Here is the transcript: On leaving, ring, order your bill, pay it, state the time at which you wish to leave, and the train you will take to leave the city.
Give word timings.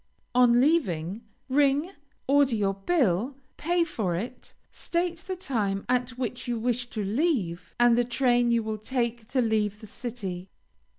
On 0.33 0.59
leaving, 0.59 1.21
ring, 1.47 1.91
order 2.27 2.55
your 2.55 2.73
bill, 2.73 3.37
pay 3.57 3.83
it, 3.83 4.53
state 4.71 5.17
the 5.19 5.35
time 5.35 5.85
at 5.87 6.17
which 6.17 6.47
you 6.47 6.57
wish 6.57 6.89
to 6.89 7.03
leave, 7.03 7.75
and 7.79 7.95
the 7.95 8.03
train 8.03 8.49
you 8.49 8.63
will 8.63 8.79
take 8.79 9.27
to 9.27 9.43
leave 9.43 9.79
the 9.79 9.85
city. 9.85 10.49